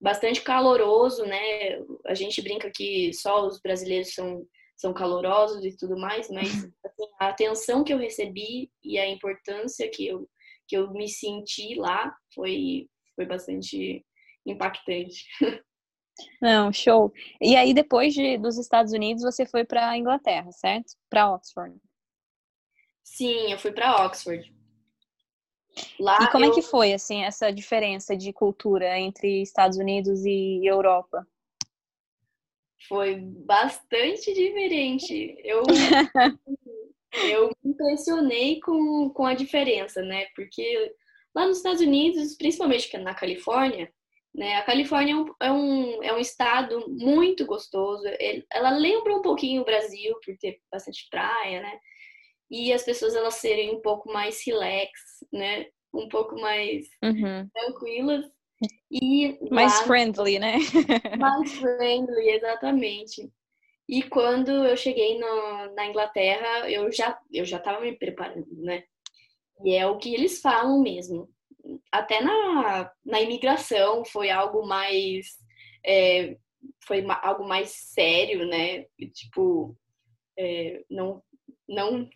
bastante 0.00 0.42
caloroso, 0.42 1.24
né? 1.24 1.78
A 2.06 2.14
gente 2.14 2.42
brinca 2.42 2.70
que 2.70 3.12
só 3.12 3.46
os 3.46 3.60
brasileiros 3.60 4.12
são, 4.14 4.46
são 4.76 4.92
calorosos 4.92 5.64
e 5.64 5.76
tudo 5.76 5.98
mais, 5.98 6.28
mas 6.30 6.52
uhum. 6.52 6.72
assim, 6.84 7.12
a 7.20 7.28
atenção 7.28 7.82
que 7.82 7.92
eu 7.92 7.98
recebi 7.98 8.70
e 8.82 8.98
a 8.98 9.08
importância 9.08 9.88
que 9.90 10.06
eu, 10.06 10.28
que 10.68 10.76
eu 10.76 10.92
me 10.92 11.08
senti 11.08 11.74
lá 11.74 12.14
foi, 12.34 12.88
foi 13.16 13.26
bastante 13.26 14.04
impactante. 14.46 15.24
Não, 16.40 16.72
show. 16.72 17.12
E 17.40 17.56
aí, 17.56 17.74
depois 17.74 18.14
de, 18.14 18.38
dos 18.38 18.58
Estados 18.58 18.92
Unidos, 18.92 19.22
você 19.22 19.46
foi 19.46 19.64
para 19.64 19.90
a 19.90 19.98
Inglaterra, 19.98 20.50
certo? 20.52 20.94
Para 21.08 21.32
Oxford. 21.32 21.76
Sim, 23.02 23.52
eu 23.52 23.58
fui 23.58 23.72
para 23.72 24.04
Oxford. 24.04 24.52
Lá 25.98 26.18
e 26.22 26.30
como 26.30 26.44
eu... 26.44 26.52
é 26.52 26.54
que 26.54 26.62
foi, 26.62 26.92
assim, 26.92 27.24
essa 27.24 27.52
diferença 27.52 28.16
de 28.16 28.32
cultura 28.32 28.98
entre 28.98 29.42
Estados 29.42 29.78
Unidos 29.78 30.24
e 30.24 30.64
Europa? 30.64 31.26
Foi 32.88 33.16
bastante 33.16 34.32
diferente. 34.32 35.36
Eu, 35.44 35.62
eu 37.30 37.50
me 37.62 37.72
impressionei 37.72 38.60
com, 38.60 39.10
com 39.10 39.26
a 39.26 39.34
diferença, 39.34 40.02
né? 40.02 40.26
Porque 40.34 40.94
lá 41.34 41.46
nos 41.46 41.58
Estados 41.58 41.80
Unidos, 41.80 42.36
principalmente 42.36 42.96
na 42.98 43.14
Califórnia, 43.14 43.92
né? 44.38 44.54
A 44.54 44.62
Califórnia 44.62 45.14
é 45.14 45.16
um, 45.16 45.34
é 45.40 45.52
um, 46.12 46.18
é 46.18 46.20
estado 46.20 46.88
muito 46.88 47.44
gostoso. 47.44 48.04
ela 48.52 48.70
lembra 48.70 49.16
um 49.16 49.20
pouquinho 49.20 49.62
o 49.62 49.64
Brasil, 49.64 50.14
por 50.24 50.36
ter 50.38 50.60
bastante 50.70 51.08
praia, 51.10 51.60
né? 51.60 51.78
E 52.48 52.72
as 52.72 52.84
pessoas 52.84 53.16
elas 53.16 53.34
serem 53.34 53.74
um 53.74 53.82
pouco 53.82 54.12
mais 54.12 54.40
relax, 54.46 54.92
né? 55.32 55.66
Um 55.92 56.08
pouco 56.08 56.40
mais 56.40 56.86
uhum. 57.02 57.48
tranquilas. 57.52 58.30
E 58.88 59.36
mais 59.50 59.80
lá, 59.80 59.86
friendly, 59.86 60.38
né? 60.38 60.54
mais 61.18 61.52
friendly, 61.54 62.30
exatamente. 62.30 63.28
E 63.88 64.04
quando 64.04 64.50
eu 64.50 64.76
cheguei 64.76 65.18
no, 65.18 65.74
na 65.74 65.86
Inglaterra, 65.86 66.70
eu 66.70 66.92
já 66.92 67.18
eu 67.32 67.44
já 67.44 67.56
estava 67.56 67.80
me 67.80 67.92
preparando, 67.98 68.46
né? 68.62 68.84
E 69.64 69.74
é 69.74 69.84
o 69.86 69.98
que 69.98 70.14
eles 70.14 70.40
falam 70.40 70.80
mesmo 70.80 71.28
até 71.92 72.20
na, 72.20 72.90
na 73.04 73.20
imigração 73.20 74.04
foi 74.04 74.30
algo 74.30 74.66
mais 74.66 75.38
é, 75.84 76.36
foi 76.86 77.04
algo 77.22 77.46
mais 77.46 77.70
sério, 77.70 78.46
né? 78.46 78.84
Tipo, 79.12 79.76
é, 80.38 80.82
não, 80.90 81.22
não, 81.68 82.08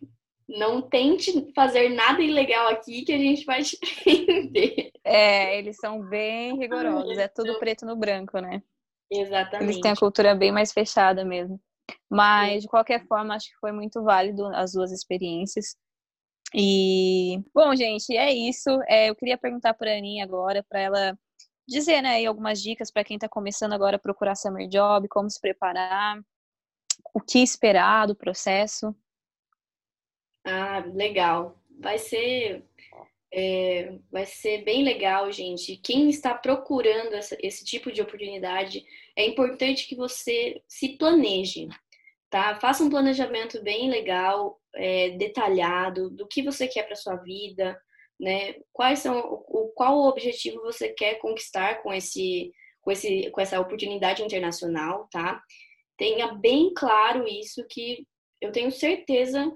não 0.48 0.82
tente 0.82 1.52
fazer 1.54 1.88
nada 1.90 2.22
ilegal 2.22 2.68
aqui 2.68 3.04
que 3.04 3.12
a 3.12 3.18
gente 3.18 3.44
vai 3.44 3.62
te 3.62 3.78
prender. 4.02 4.92
É, 5.04 5.58
eles 5.58 5.76
são 5.76 6.02
bem 6.02 6.58
rigorosos, 6.58 7.18
é 7.18 7.28
tudo 7.28 7.58
preto 7.58 7.84
no 7.84 7.96
branco, 7.96 8.38
né? 8.38 8.62
Exatamente. 9.10 9.70
Eles 9.70 9.80
têm 9.80 9.90
a 9.90 9.96
cultura 9.96 10.34
bem 10.34 10.50
mais 10.50 10.72
fechada 10.72 11.24
mesmo. 11.24 11.60
Mas, 12.10 12.62
de 12.62 12.68
qualquer 12.68 13.06
forma, 13.06 13.34
acho 13.34 13.48
que 13.48 13.58
foi 13.58 13.72
muito 13.72 14.02
válido 14.02 14.46
as 14.54 14.72
duas 14.72 14.90
experiências. 14.92 15.76
E, 16.54 17.40
bom, 17.54 17.74
gente, 17.74 18.16
é 18.16 18.32
isso. 18.32 18.68
É, 18.86 19.08
eu 19.10 19.16
queria 19.16 19.38
perguntar 19.38 19.74
para 19.74 19.90
a 19.92 19.96
Aninha 19.96 20.24
agora, 20.24 20.62
para 20.68 20.80
ela 20.80 21.18
dizer, 21.66 22.02
né, 22.02 22.24
algumas 22.26 22.62
dicas 22.62 22.90
para 22.90 23.04
quem 23.04 23.16
está 23.16 23.28
começando 23.28 23.72
agora 23.72 23.96
a 23.96 24.00
procurar 24.00 24.34
Summer 24.34 24.68
Job, 24.68 25.08
como 25.08 25.30
se 25.30 25.40
preparar, 25.40 26.20
o 27.14 27.20
que 27.20 27.38
esperar 27.42 28.06
do 28.06 28.16
processo. 28.16 28.94
Ah, 30.44 30.84
legal. 30.94 31.58
Vai 31.80 31.98
ser 31.98 32.64
É, 33.34 33.98
vai 34.10 34.26
ser 34.26 34.62
bem 34.64 34.84
legal, 34.84 35.32
gente. 35.32 35.76
Quem 35.78 36.10
está 36.10 36.34
procurando 36.34 37.14
essa, 37.14 37.36
esse 37.40 37.64
tipo 37.64 37.90
de 37.90 38.02
oportunidade, 38.02 38.84
é 39.16 39.26
importante 39.26 39.88
que 39.88 39.96
você 39.96 40.62
se 40.68 40.98
planeje, 40.98 41.66
tá? 42.30 42.56
Faça 42.56 42.84
um 42.84 42.90
planejamento 42.90 43.62
bem 43.62 43.88
legal, 43.90 44.60
é, 44.74 45.10
detalhado 45.10 46.10
do 46.10 46.26
que 46.26 46.42
você 46.42 46.66
quer 46.66 46.84
para 46.84 46.96
sua 46.96 47.16
vida, 47.16 47.78
né? 48.18 48.54
Quais 48.72 49.00
são 49.00 49.18
o, 49.18 49.72
qual 49.74 49.96
o 49.96 50.08
objetivo 50.08 50.60
você 50.62 50.90
quer 50.90 51.18
conquistar 51.18 51.82
com 51.82 51.92
esse 51.92 52.52
com 52.80 52.90
esse 52.90 53.30
com 53.30 53.40
essa 53.40 53.60
oportunidade 53.60 54.22
internacional, 54.22 55.08
tá? 55.10 55.42
Tenha 55.96 56.32
bem 56.34 56.72
claro 56.74 57.26
isso 57.28 57.64
que 57.68 58.06
eu 58.40 58.50
tenho 58.52 58.70
certeza 58.70 59.52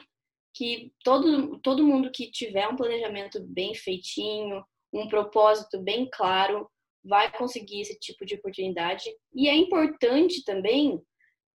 que 0.54 0.92
todo 1.04 1.58
todo 1.60 1.86
mundo 1.86 2.10
que 2.12 2.30
tiver 2.30 2.66
um 2.68 2.76
planejamento 2.76 3.42
bem 3.44 3.74
feitinho, 3.74 4.64
um 4.92 5.08
propósito 5.08 5.80
bem 5.82 6.08
claro, 6.12 6.68
vai 7.04 7.30
conseguir 7.32 7.82
esse 7.82 7.98
tipo 7.98 8.24
de 8.24 8.34
oportunidade. 8.34 9.04
E 9.34 9.48
é 9.48 9.54
importante 9.54 10.44
também 10.44 11.00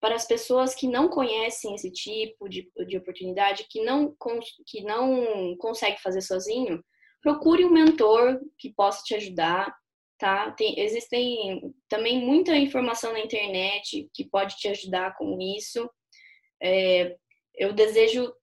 para 0.02 0.16
as 0.16 0.26
pessoas 0.26 0.74
que 0.74 0.88
não 0.88 1.08
conhecem 1.08 1.76
esse 1.76 1.92
tipo 1.92 2.50
de, 2.50 2.68
de 2.88 2.98
oportunidade, 2.98 3.68
que 3.70 3.84
não, 3.84 4.16
que 4.66 4.84
não 4.84 5.56
consegue 5.58 6.02
fazer 6.02 6.22
sozinho, 6.22 6.84
procure 7.22 7.64
um 7.64 7.72
mentor 7.72 8.42
que 8.58 8.74
possa 8.74 9.04
te 9.04 9.14
ajudar, 9.14 9.72
tá? 10.18 10.52
Tem, 10.52 10.80
existem 10.80 11.72
também 11.88 12.26
muita 12.26 12.58
informação 12.58 13.14
na 13.14 13.20
internet 13.20 14.10
que 14.12 14.28
pode 14.28 14.56
te 14.58 14.68
ajudar 14.70 15.16
com 15.16 15.40
isso. 15.40 15.88
É, 16.62 17.16
eu 17.56 17.72
desejo 17.72 18.34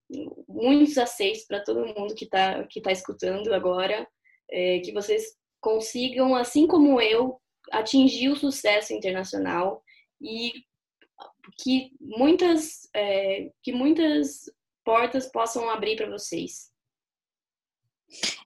muitos 0.48 0.96
aceitos 0.96 1.44
para 1.44 1.62
todo 1.62 1.86
mundo 1.86 2.14
que 2.14 2.24
está 2.24 2.64
que 2.68 2.80
tá 2.80 2.92
escutando 2.92 3.52
agora, 3.52 4.06
é, 4.48 4.78
que 4.78 4.92
vocês 4.92 5.36
consigam, 5.60 6.36
assim 6.36 6.68
como 6.68 7.00
eu, 7.00 7.40
atingir 7.72 8.28
o 8.28 8.36
sucesso 8.36 8.92
internacional 8.92 9.82
e 10.22 10.52
que 11.56 11.90
muitas, 12.00 12.88
é, 12.94 13.50
que 13.62 13.72
muitas 13.72 14.50
portas 14.84 15.26
possam 15.26 15.68
abrir 15.68 15.96
para 15.96 16.10
vocês. 16.10 16.70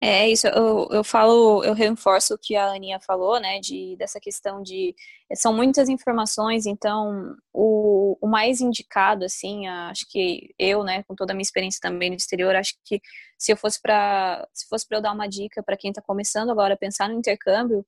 É 0.01 0.29
isso, 0.29 0.49
eu, 0.49 0.89
eu 0.91 1.05
falo, 1.05 1.63
eu 1.63 1.73
reforço 1.73 2.35
o 2.35 2.39
que 2.39 2.57
a 2.57 2.73
Aninha 2.73 2.99
falou, 2.99 3.39
né, 3.39 3.61
de, 3.61 3.95
dessa 3.97 4.19
questão 4.19 4.61
de, 4.61 4.93
são 5.35 5.55
muitas 5.55 5.89
informações, 5.89 6.67
então, 6.67 7.37
o, 7.53 8.19
o 8.21 8.27
mais 8.27 8.61
indicado, 8.61 9.25
assim, 9.25 9.69
acho 9.69 10.05
que 10.11 10.53
eu, 10.59 10.83
né, 10.83 11.05
com 11.05 11.15
toda 11.15 11.33
a 11.33 11.35
minha 11.35 11.45
experiência 11.45 11.79
também 11.81 12.11
no 12.11 12.17
exterior, 12.17 12.57
acho 12.57 12.75
que 12.85 13.01
se 13.39 13.53
eu 13.53 13.57
fosse 13.57 13.81
para, 13.81 14.47
se 14.53 14.67
fosse 14.69 14.87
para 14.87 14.99
eu 14.99 15.03
dar 15.03 15.13
uma 15.13 15.29
dica 15.29 15.63
para 15.63 15.77
quem 15.77 15.91
está 15.91 16.03
começando 16.03 16.51
agora 16.51 16.75
a 16.75 16.77
pensar 16.77 17.09
no 17.09 17.15
intercâmbio, 17.15 17.87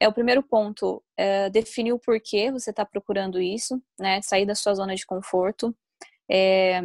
é 0.00 0.08
o 0.08 0.12
primeiro 0.12 0.42
ponto, 0.42 1.02
é 1.16 1.48
definir 1.50 1.92
o 1.92 1.98
porquê 1.98 2.50
você 2.50 2.70
está 2.70 2.84
procurando 2.84 3.40
isso, 3.40 3.80
né? 3.98 4.20
Sair 4.22 4.46
da 4.46 4.54
sua 4.54 4.74
zona 4.74 4.94
de 4.94 5.06
conforto. 5.06 5.74
É, 6.30 6.80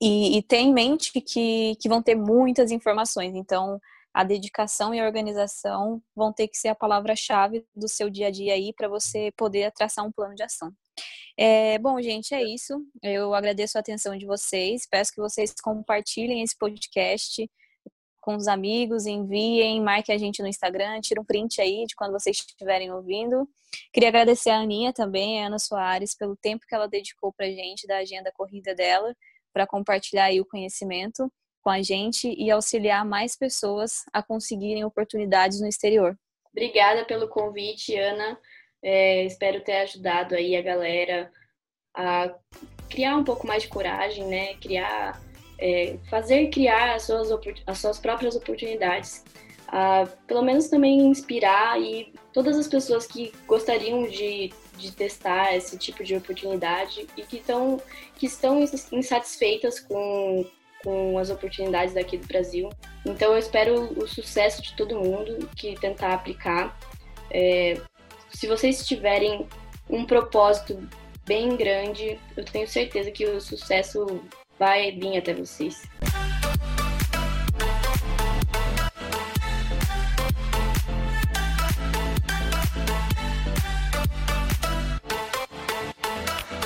e, 0.00 0.38
e 0.38 0.42
ter 0.42 0.56
em 0.56 0.72
mente 0.72 1.12
que, 1.20 1.76
que 1.76 1.88
vão 1.88 2.02
ter 2.02 2.14
muitas 2.14 2.70
informações. 2.70 3.34
Então, 3.34 3.78
a 4.12 4.24
dedicação 4.24 4.94
e 4.94 5.00
a 5.00 5.04
organização 5.04 6.02
vão 6.16 6.32
ter 6.32 6.48
que 6.48 6.56
ser 6.56 6.68
a 6.68 6.74
palavra-chave 6.74 7.64
do 7.76 7.86
seu 7.86 8.10
dia 8.10 8.28
a 8.28 8.30
dia 8.30 8.54
aí 8.54 8.72
para 8.72 8.88
você 8.88 9.30
poder 9.36 9.70
traçar 9.72 10.04
um 10.04 10.10
plano 10.10 10.34
de 10.34 10.42
ação. 10.42 10.72
É, 11.38 11.78
bom, 11.78 12.00
gente, 12.02 12.34
é 12.34 12.42
isso. 12.42 12.84
Eu 13.02 13.34
agradeço 13.34 13.78
a 13.78 13.80
atenção 13.80 14.16
de 14.16 14.26
vocês. 14.26 14.86
Peço 14.90 15.12
que 15.12 15.20
vocês 15.20 15.54
compartilhem 15.62 16.42
esse 16.42 16.56
podcast 16.56 17.48
com 18.20 18.36
os 18.36 18.46
amigos, 18.46 19.06
enviem, 19.06 19.80
marquem 19.80 20.14
a 20.14 20.18
gente 20.18 20.42
no 20.42 20.48
Instagram, 20.48 21.00
tira 21.00 21.20
um 21.20 21.24
print 21.24 21.60
aí 21.60 21.84
de 21.86 21.94
quando 21.94 22.12
vocês 22.12 22.36
estiverem 22.36 22.92
ouvindo. 22.92 23.48
Queria 23.92 24.08
agradecer 24.08 24.50
a 24.50 24.58
Aninha 24.58 24.92
também, 24.92 25.42
a 25.42 25.46
Ana 25.46 25.58
Soares, 25.58 26.14
pelo 26.14 26.36
tempo 26.36 26.64
que 26.68 26.74
ela 26.74 26.86
dedicou 26.86 27.32
para 27.32 27.46
a 27.46 27.50
gente, 27.50 27.86
da 27.86 27.98
agenda 27.98 28.30
corrida 28.32 28.74
dela, 28.74 29.14
para 29.52 29.66
compartilhar 29.66 30.24
aí 30.24 30.40
o 30.40 30.46
conhecimento 30.46 31.30
com 31.62 31.70
a 31.70 31.82
gente 31.82 32.34
e 32.38 32.50
auxiliar 32.50 33.04
mais 33.04 33.36
pessoas 33.36 34.04
a 34.12 34.22
conseguirem 34.22 34.84
oportunidades 34.84 35.60
no 35.60 35.66
exterior. 35.66 36.16
Obrigada 36.52 37.04
pelo 37.04 37.28
convite, 37.28 37.96
Ana. 37.96 38.38
É, 38.82 39.24
espero 39.24 39.62
ter 39.62 39.78
ajudado 39.82 40.34
aí 40.34 40.56
a 40.56 40.62
galera 40.62 41.30
a 41.94 42.34
criar 42.88 43.16
um 43.16 43.24
pouco 43.24 43.46
mais 43.46 43.62
de 43.62 43.68
coragem, 43.68 44.26
né? 44.26 44.54
Criar 44.54 45.20
é, 45.60 45.96
fazer 46.08 46.48
criar 46.48 46.94
as 46.94 47.02
suas, 47.02 47.28
as 47.66 47.78
suas 47.78 47.98
próprias 47.98 48.34
oportunidades. 48.34 49.24
Pelo 50.26 50.42
menos 50.42 50.68
também 50.68 50.98
inspirar 50.98 51.80
e 51.80 52.12
todas 52.32 52.58
as 52.58 52.66
pessoas 52.66 53.06
que 53.06 53.32
gostariam 53.46 54.02
de, 54.08 54.52
de 54.76 54.90
testar 54.90 55.54
esse 55.54 55.78
tipo 55.78 56.02
de 56.02 56.16
oportunidade 56.16 57.06
e 57.16 57.22
que, 57.22 57.38
tão, 57.38 57.80
que 58.16 58.26
estão 58.26 58.64
insatisfeitas 58.90 59.78
com, 59.78 60.44
com 60.82 61.16
as 61.18 61.30
oportunidades 61.30 61.94
daqui 61.94 62.16
do 62.16 62.26
Brasil. 62.26 62.68
Então 63.06 63.32
eu 63.32 63.38
espero 63.38 63.92
o 63.96 64.08
sucesso 64.08 64.60
de 64.60 64.74
todo 64.74 64.98
mundo 64.98 65.48
que 65.54 65.78
tentar 65.78 66.14
aplicar. 66.14 66.76
É, 67.30 67.80
se 68.32 68.48
vocês 68.48 68.84
tiverem 68.84 69.46
um 69.88 70.04
propósito 70.04 70.82
bem 71.24 71.56
grande, 71.56 72.18
eu 72.36 72.44
tenho 72.44 72.66
certeza 72.66 73.10
que 73.12 73.24
o 73.24 73.40
sucesso 73.40 74.20
vai 74.60 74.92
vir 74.92 75.16
até 75.16 75.32
vocês. 75.32 75.88